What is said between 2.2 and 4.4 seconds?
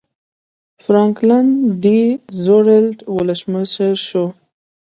روزولټ ولسمشر شو.